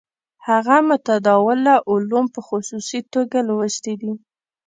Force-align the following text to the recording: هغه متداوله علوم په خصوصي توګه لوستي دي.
هغه 0.47 0.77
متداوله 0.89 1.75
علوم 1.91 2.25
په 2.35 2.39
خصوصي 2.47 2.99
توګه 3.13 3.37
لوستي 3.47 3.93
دي. 4.01 4.13